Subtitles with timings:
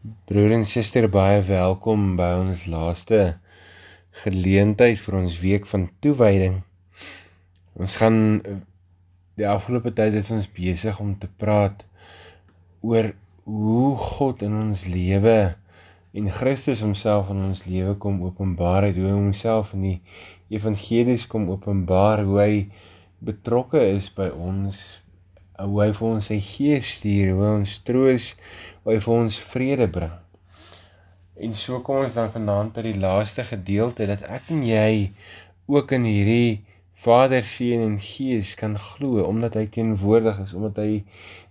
[0.00, 3.18] Broer en suster, baie welkom by ons laaste
[4.22, 6.54] geleentheid vir ons week van toewyding.
[7.76, 8.16] Ons gaan
[9.36, 11.84] die afgelope tyd is ons besig om te praat
[12.80, 13.10] oor
[13.44, 15.36] hoe God in ons lewe
[16.16, 19.98] en Christus homself in ons lewe kom openbaar het, hoe hy homself in die
[20.48, 22.52] evangelies kom openbaar, hoe hy
[23.20, 25.02] betrokke is by ons
[25.66, 28.32] hoe hy vir ons sy gees stuur, hoe hy ons troos,
[28.82, 30.16] hoe hy vir ons vrede bring.
[31.40, 35.10] En so kom ons dan vanaand by die laaste gedeelte dat ek en jy
[35.70, 36.60] ook in hierdie
[37.00, 40.98] Vader, Seun en Gees kan glo omdat hy teenwoordig is, omdat hy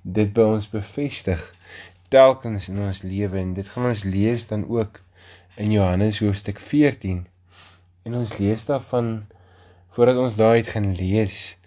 [0.05, 1.41] dit by ons bevestig
[2.13, 5.01] telkens in ons lewe en dit gaan ons lees dan ook
[5.57, 7.23] in Johannes hoofstuk 14.
[8.05, 9.09] En ons lees daarvan
[9.97, 11.57] voordat ons daai het gaan lees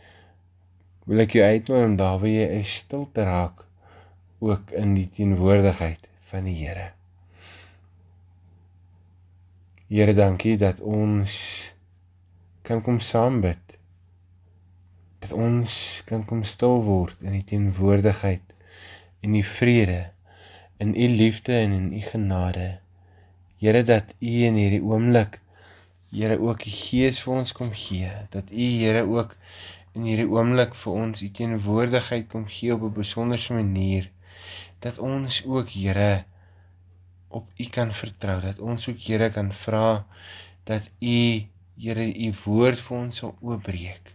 [1.05, 3.65] wil ek jou uitnooi om daar waar jy is stil te raak
[4.42, 6.92] ook in die teenwoordigheid van die Here.
[9.92, 11.34] Here, dankie dat ons
[12.67, 13.77] kan kom saam bid.
[15.22, 15.75] Dat ons
[16.09, 18.42] kan kom stil word in die teenwoordigheid
[19.22, 20.06] en die vrede
[20.83, 22.69] in u liefde en in u genade.
[23.62, 25.39] Here dat u in hierdie oomblik
[26.12, 29.37] Here ook die gees vir ons kom gee, dat u Here ook
[29.92, 34.10] in hierdie oomblik vir ons u teenwoordigheid kom gee op 'n besonderse manier
[34.80, 36.24] dat ons ook Here
[37.28, 40.04] op u kan vertrou dat ons ook Here kan vra
[40.64, 44.14] dat u Here u woord vir ons sal oopbreek.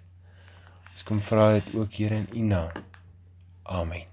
[0.92, 2.72] Ons kom vra dit ook Here in u naam.
[3.64, 4.05] Amen.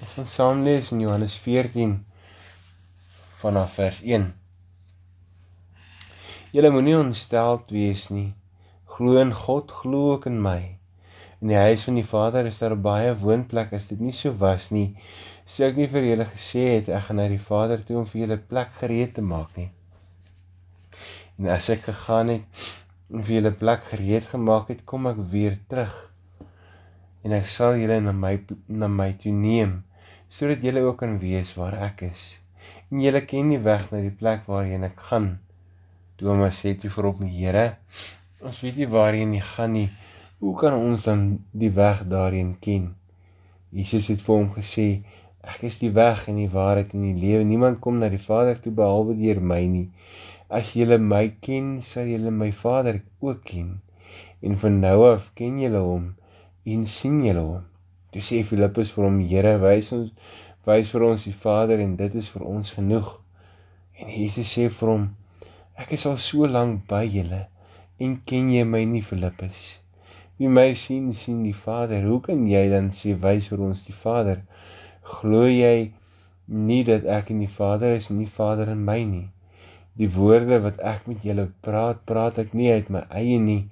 [0.00, 2.04] Ons gaan saam lees in Johannes 14
[3.40, 4.34] vanaf vers 1
[6.52, 8.34] Julle moenie ontsteld wees nie
[8.96, 10.60] Glo in God, glo ook in my.
[11.44, 13.76] In die huis van die Vader is daar baie woonplekke.
[13.76, 14.86] As dit nie so was nie,
[15.44, 18.22] sou ek nie vir julle gesê het ek gaan na die Vader toe om vir
[18.22, 19.68] julle plek gereed te maak nie.
[21.36, 22.64] En as ek gegaan het
[23.12, 25.92] en vir julle plek gereed gemaak het, kom ek weer terug.
[27.20, 28.34] En ek sal julle na my
[28.80, 29.82] na my toe neem
[30.32, 32.30] sodat julle ook kan weet waar ek is.
[32.88, 35.34] En julle ken die weg na die plek waarheen ek gaan.
[36.16, 37.66] Thomas sê toe vir my Here,
[38.46, 39.88] Ons weet nie waarheen jy gaan nie.
[40.38, 41.22] Hoe kan ons dan
[41.62, 42.84] die weg daarheen ken?
[43.74, 44.84] Jesus het vir hom gesê:
[45.52, 47.42] Ek is die weg en die waarheid en die lewe.
[47.48, 49.88] Niemand kom na die Vader toe behalwe deur my nie.
[50.58, 53.74] As julle my ken, sal julle my Vader ook ken.
[54.46, 56.06] En van nou af ken julle hom
[56.76, 57.66] en sien julle hom.
[58.14, 60.14] Toe sê Filippus vir hom: Here, wys ons
[60.70, 63.10] wys vir ons die Vader en dit is vir ons genoeg.
[63.98, 65.12] En Jesus sê vir hom:
[65.74, 67.42] Ek is al so lank by julle
[67.98, 69.78] en ken jy my nie Filippus?
[70.36, 72.02] Wie my sien, sien die Vader.
[72.04, 74.42] Hoe kan jy dan sê wys vir ons die Vader?
[75.16, 75.92] Glo jy
[76.46, 79.28] nie dat ek in die Vader is en die Vader in my nie?
[79.96, 83.62] Die woorde wat ek met julle praat, praat ek nie uit my eie nie,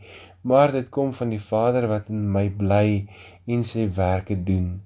[0.40, 3.04] maar dit kom van die Vader wat in my bly
[3.44, 4.78] en sy werke doen.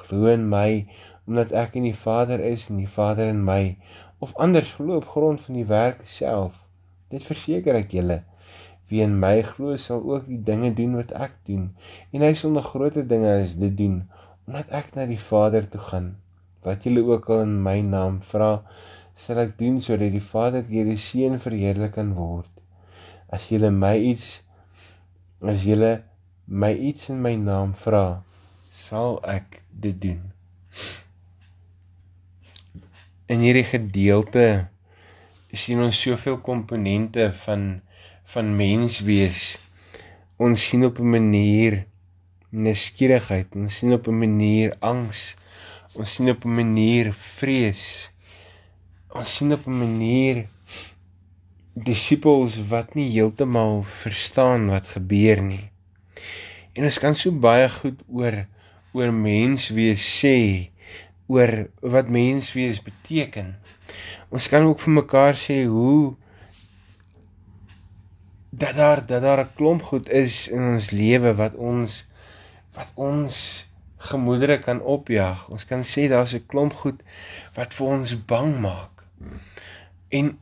[0.00, 0.88] Glo in my
[1.30, 3.76] omdat ek in die Vader is en die Vader in my,
[4.18, 6.56] of anders glo op grond van die werk self.
[7.14, 8.24] Dit verseker ek julle.
[8.90, 11.68] Wie in my glo sal ook die dinge doen wat ek doen
[12.10, 14.00] en hy sal nog groter dinge as dit doen
[14.48, 16.08] omdat ek na die Vader toe gaan.
[16.66, 18.50] Wat julle ook al in my naam vra,
[19.14, 22.50] sal ek doen sodat die Vader deur die Seun verheerlik kan word.
[23.30, 24.40] As julle my iets
[25.40, 25.92] as julle
[26.50, 28.24] my iets in my naam vra,
[28.74, 30.24] sal ek dit doen.
[33.30, 34.44] In hierdie gedeelte
[35.54, 37.70] sien ons soveel komponente van
[38.30, 39.58] van mens wees.
[40.38, 41.86] Ons sien op 'n manier
[42.50, 45.34] neskierigheid, ons sien op 'n manier angs.
[45.94, 48.10] Ons sien op 'n manier vrees.
[49.10, 50.46] Ons sien op 'n manier
[51.74, 55.70] disippels wat nie heeltemal verstaan wat gebeur nie.
[56.72, 58.46] En ons kan so baie goed oor
[58.92, 60.70] oor mens wees sê
[61.26, 63.56] oor wat mens wees beteken.
[64.28, 66.14] Ons kan ook vir mekaar sê hoe
[68.60, 72.06] dat daar dat daar 'n klomp goed is in ons lewe wat ons
[72.72, 73.66] wat ons
[73.96, 75.48] gemoedere kan opjag.
[75.48, 77.02] Ons kan sê daar's 'n klomp goed
[77.54, 79.04] wat vir ons bang maak.
[80.08, 80.38] En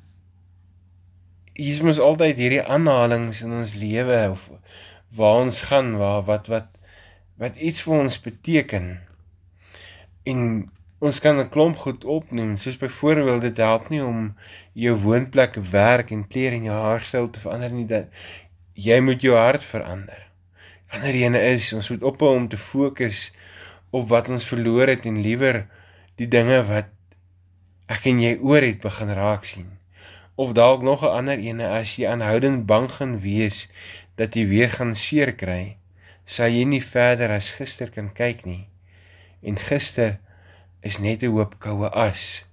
[1.53, 4.51] hier is mos altyd hierdie aanhalings in ons lewe of
[5.09, 6.69] waar ons gaan, waar wat wat
[7.37, 9.01] wat iets vir ons beteken.
[10.23, 14.35] En Ons kan 'n klomp goed opneem, soos byvoorbeeld dit help nie om
[14.73, 18.07] jou woonplek, werk en klere en jou haarstyl te verander nie dat
[18.75, 20.27] jy moet jou hart verander.
[20.91, 23.31] Ander ene is ons moet ophou om te fokus
[23.91, 25.67] op wat ons verloor het en liewer
[26.19, 26.91] die dinge wat
[27.87, 29.71] ek en jy oor het begin raak sien.
[30.35, 33.69] Of dalk nog 'n ander ene as jy aanhoudend bang gaan wees
[34.17, 35.77] dat jy weer gaan seer kry,
[36.25, 38.67] sal jy nie verder as gister kan kyk nie.
[39.43, 40.19] En gister
[40.81, 42.45] is net 'n hoop koue as.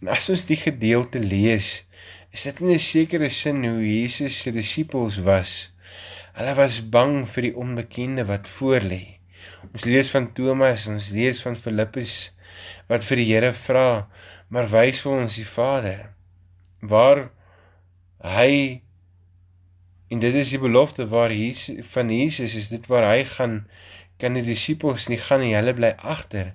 [0.00, 1.84] En as ons die gedeelte lees,
[2.30, 5.72] is dit in 'n sekere sin hoe Jesus se disippels was.
[6.36, 9.16] Hulle was bang vir die onbekende wat voorlê.
[9.72, 12.32] Ons lees van Thomas, ons lees van Filippus
[12.88, 14.08] wat vir die Here vra,
[14.48, 16.12] maar wys vir ons die Vader.
[16.80, 17.30] Waar
[18.20, 18.82] hy
[20.08, 23.64] en dit is die belofte waar Jesus van Jesus is dit waar hy gaan
[24.20, 26.54] kan die disippels nie gaan nie, hulle bly agter.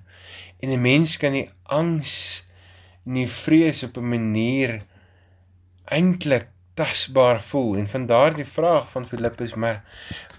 [0.62, 2.44] En 'n mens kan nie angs
[3.02, 4.82] nie vrees op 'n manier
[5.84, 9.84] eintlik tasbaar voel en van daardie vraag van Filippus maar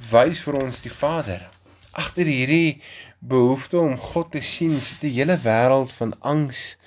[0.10, 1.50] wys vir ons die Vader
[1.94, 2.82] agter hierdie
[3.20, 6.78] behoefte om God te sien sit 'n hele wêreld van angs,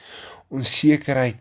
[0.49, 1.41] onsekerheid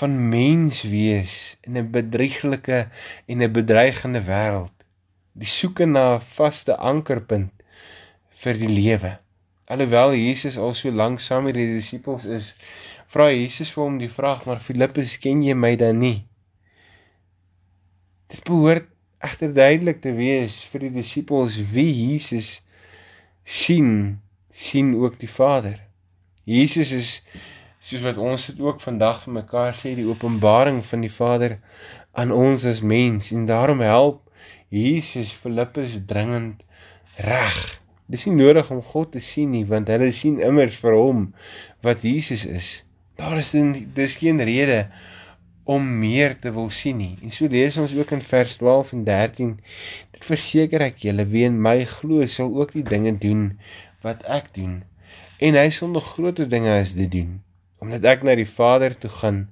[0.00, 2.88] van mens wees in 'n bedrieglike
[3.26, 4.76] en 'n bedreigende wêreld.
[5.32, 7.52] Die soeke na 'n vaste ankerpunt
[8.28, 9.18] vir die lewe.
[9.68, 12.54] Alhoewel Jesus al so lank saam met die disippels is,
[13.12, 16.24] vra Jesus vir hom die vraag: "Maar Filippus, ken jy my dan nie?"
[18.32, 18.88] Dit behoort
[19.20, 22.62] egter duidelik te wees vir die disippels wie Jesus
[23.44, 24.20] sien
[24.50, 25.78] sien ook die Vader.
[26.44, 27.10] Jesus is
[27.78, 31.58] soos wat ons dit ook vandag vir mekaar sê die openbaring van die Vader
[32.18, 34.24] aan ons as mens en daarom help
[34.68, 36.64] Jesus Filippus dringend
[37.16, 37.78] reg.
[38.08, 41.24] Dis nie nodig om God te sien nie want hulle sien immers vir hom
[41.84, 42.68] wat Jesus is.
[43.20, 44.86] Daar is din, dis geen rede
[45.68, 47.18] om meer te wil sien nie.
[47.20, 49.50] En so lees ons ook in vers 12 en 13:
[50.16, 53.50] Dit verseker ek julle wie in my glo sal ook die dinge doen
[54.04, 54.80] wat ek doen
[55.38, 57.36] en hy sal nog groter dinge as dit doen
[57.78, 59.44] omdat ek na die Vader toe gaan.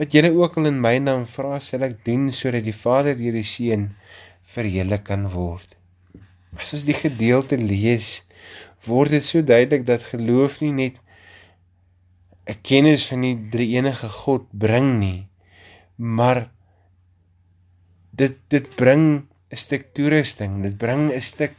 [0.00, 3.36] Wat julle ook al in my naam vra, sal ek doen sodat die Vader deur
[3.36, 3.90] die Seun
[4.54, 5.77] vir julle kan word.
[6.58, 8.22] As ons die gedeelte lees,
[8.86, 11.00] word dit so duidelik dat geloof nie net
[12.48, 15.28] 'n kennis van die drie enige God bring nie,
[15.96, 16.50] maar
[18.12, 21.54] dit dit bring 'n stuk toerusting, dit bring 'n stuk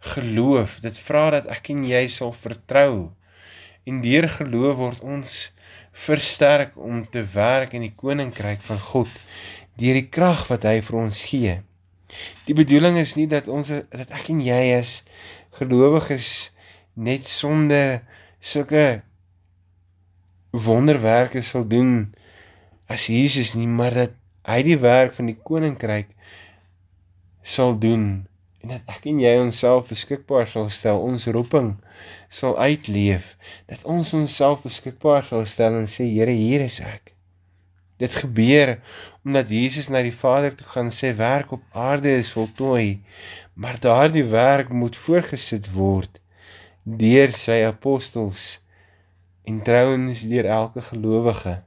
[0.00, 0.80] geloof.
[0.80, 3.12] Dit vra dat ek en jy sal vertrou.
[3.84, 5.52] En deur geloof word ons
[5.92, 9.10] versterk om te werk in die koninkryk van God
[9.80, 11.60] deur die krag wat hy vir ons gee.
[12.46, 15.00] Die bedoeling is nie dat ons dat ek en jy as
[15.58, 16.50] gelowiges
[16.94, 18.00] net sonder
[18.40, 19.02] sulke
[20.50, 22.10] wonderwerke sal doen
[22.90, 24.16] as Jesus nie, maar dat
[24.48, 26.10] hy die werk van die koninkryk
[27.46, 28.26] sal doen
[28.60, 31.72] en dat ek en jy onsself beskikbaar sal stel, ons roeping
[32.28, 33.36] sal uitleef,
[33.70, 37.14] dat ons onsself beskikbaar sal stel en sê Here, hier is ek.
[38.00, 38.78] Dit gebeur
[39.24, 43.02] omdat Jesus na die Vader toe gaan sê werk op aarde is voltooi,
[43.54, 46.20] maar daardie werk moet voorgesit word
[46.84, 48.56] deur sy apostels
[49.44, 51.60] en trouens deur elke gelowige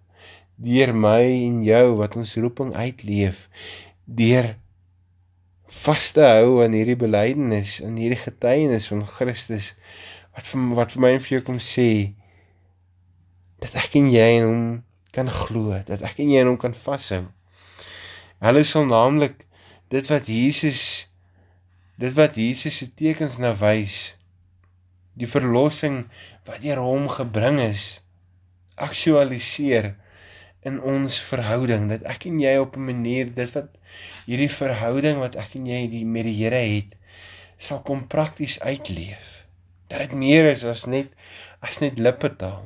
[0.55, 3.47] deur my en jou wat ons roeping uitleef
[4.05, 4.55] deur
[5.83, 9.73] vas te hou aan hierdie belydenis en hierdie getuienis van Christus
[10.33, 11.89] wat vir, wat vir my en vir jou kom sê
[13.61, 14.65] dat ek en jy in hom
[15.15, 17.23] kan glo dat ek en jy in hom kan vashou
[18.43, 19.45] hulle sal naamlik
[19.93, 20.83] dit wat Jesus
[22.01, 24.15] dit wat Jesus se tekens na wys
[25.19, 26.03] die verlossing
[26.49, 27.99] wat deur hom gebring is
[28.75, 29.93] aktualiseer
[30.65, 33.69] in ons verhouding dat ek en jy op 'n manier dit wat
[34.25, 36.95] hierdie verhouding wat ek en jy die met die Here het
[37.57, 39.45] sal kom prakties uitleef.
[39.87, 41.11] Dat dit meer is as net
[41.63, 42.65] as net lippetaal.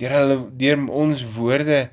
[0.00, 1.90] Deur hulle deur ons woorde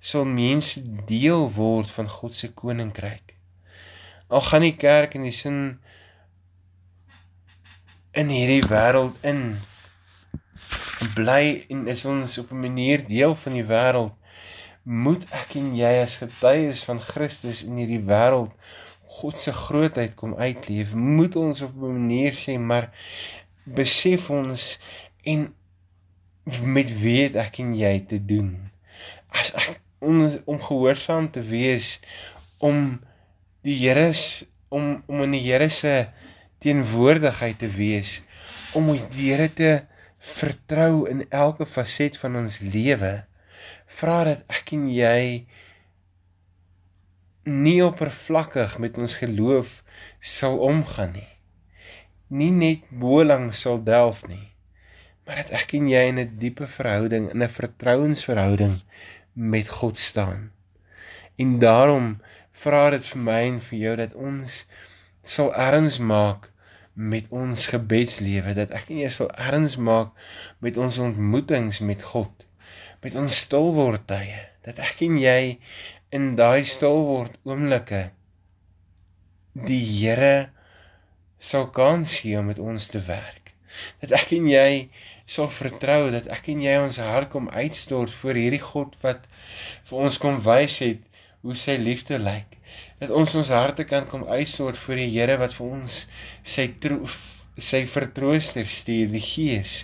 [0.00, 3.34] sal mense deel word van God se koninkryk.
[4.28, 5.58] Al gaan die kerk in die sin
[8.18, 9.58] in hierdie wêreld in
[11.14, 14.14] bly en is ons op 'n manier deel van die wêreld
[14.82, 18.54] moet ek en jy as getuies van Christus in hierdie wêreld
[19.18, 20.94] God se grootheid kom uitleef.
[20.94, 22.90] Moet ons op 'n manier sê maar
[23.64, 24.78] besef ons
[25.22, 25.54] en
[26.64, 28.54] met wie het ek en jy te doen?
[29.28, 31.98] As ek om, om gehoorsaam te wees
[32.58, 32.98] om
[33.66, 34.12] die Here
[34.68, 36.08] om om in die Here se
[36.62, 38.18] teenwoordigheid te wees,
[38.74, 39.72] om die Here te
[40.18, 43.12] vertrou in elke faset van ons lewe
[43.98, 45.46] vra dat ek en jy
[47.48, 49.82] nie oppervlakkig met ons geloof
[50.20, 51.30] sal omgaan nie.
[52.28, 54.50] Nie net bolang sal delf nie,
[55.28, 58.80] maar dat ek en jy in 'n diepe verhouding, in 'n vertrouensverhouding
[59.32, 60.50] met God staan.
[61.36, 62.06] En daarom
[62.50, 64.64] vra dit vir my en vir jou dat ons
[65.22, 66.50] sal erns maak
[66.94, 70.16] met ons gebedslewe dat ek en jy sal erns maak
[70.58, 72.46] met ons ontmoetings met God
[73.02, 75.58] met ons stil word tye dat ek en jy
[76.10, 78.08] in daai stil word oomblikke
[79.68, 80.50] die Here
[81.38, 83.52] sal kans gee om met ons te werk.
[84.02, 84.70] Dat ek en jy
[85.28, 89.26] sal vertrou dat ek en jy ons hart kom uitstort voor hierdie God wat
[89.90, 91.04] vir ons kom wys het
[91.44, 92.56] hoe sy liefde lyk.
[93.00, 95.98] Dat ons ons harte kan kom uitstort voor die Here wat vir ons
[96.56, 97.18] sy troef
[97.58, 99.82] sy vertrooster stuur die Gees.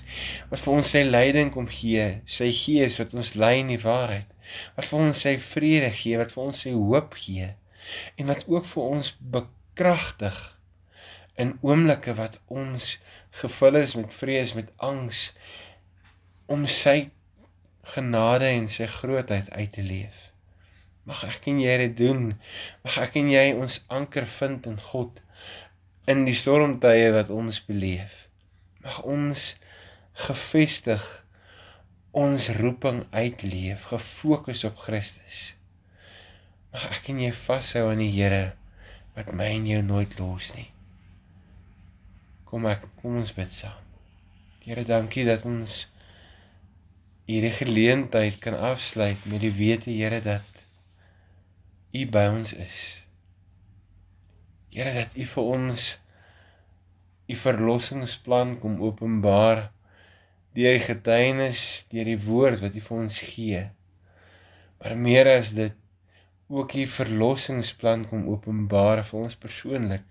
[0.51, 4.31] Wat vir ons sy leiding kom gee, sy Gees wat ons lei in die waarheid,
[4.79, 7.51] wat vir ons sy vrede gee, wat vir ons sy hoop gee.
[8.19, 10.39] En wat ook vir ons bekragtig
[11.41, 12.99] in oomblikke wat ons
[13.41, 15.27] gevul is met vrees, met angs
[16.47, 17.11] om sy
[17.95, 20.31] genade en sy grootheid uit te leef.
[21.05, 22.31] Mag ek en jy dit doen.
[22.85, 25.21] Mag ek en jy ons anker vind in God
[26.09, 28.25] in die stormtye wat ons beleef.
[28.85, 29.53] Mag ons
[30.27, 31.05] gefestig
[32.15, 35.57] ons roeping uitleef, gefokus op Christus.
[36.73, 38.55] Mag ek en jy vashou aan die Here
[39.17, 40.74] wat my en jou nooit los nie.
[42.55, 43.79] Kom ek kom ons bid saam.
[44.63, 45.89] Here, dankie dat ons
[47.27, 50.61] hierdie geleentheid kan afsluit met die wete Here dat
[51.91, 52.79] U by ons is.
[54.71, 55.89] Here dat U vir ons
[57.27, 59.65] U verlossingsplan kom openbaar
[60.55, 63.67] deur die getuienis, deur die woord wat U vir ons gee.
[64.79, 65.75] Maar meer as dit
[66.47, 70.07] ook U verlossingsplan kom openbaar vir ons persoonlik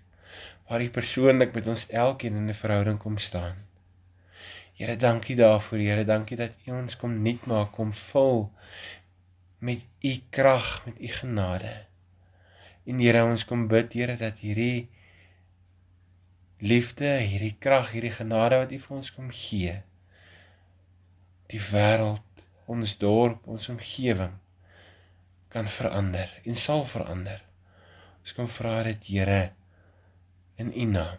[0.68, 3.56] waar U persoonlik met ons elkeen in 'n verhouding kom staan.
[4.74, 8.52] Here, dankie daarvoor, Here, dankie dat U ons kom nuut maak, kom vul
[9.58, 11.86] met U krag, met U genade.
[12.84, 14.88] En Here, ons kom bid, Here, dat hierdie
[16.58, 19.82] liefde, hierdie krag, hierdie genade wat U vir ons kom gee,
[21.52, 24.32] die wêreld, ons dorp, ons omgewing
[25.54, 27.42] kan verander en sal verander.
[28.24, 29.52] Ons kom vra dit, Here,
[30.58, 31.18] in U naam.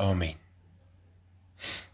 [0.00, 0.36] Amen.